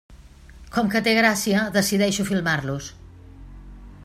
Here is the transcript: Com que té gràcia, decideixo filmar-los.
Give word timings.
Com 0.77 0.89
que 0.95 1.01
té 1.07 1.13
gràcia, 1.19 1.67
decideixo 1.77 2.27
filmar-los. 2.31 2.93